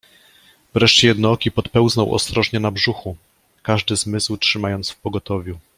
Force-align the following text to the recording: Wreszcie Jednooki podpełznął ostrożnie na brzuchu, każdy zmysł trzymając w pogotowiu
Wreszcie 0.73 1.07
Jednooki 1.07 1.51
podpełznął 1.51 2.13
ostrożnie 2.13 2.59
na 2.59 2.71
brzuchu, 2.71 3.17
każdy 3.63 3.95
zmysł 3.95 4.37
trzymając 4.37 4.89
w 4.89 4.95
pogotowiu 5.01 5.59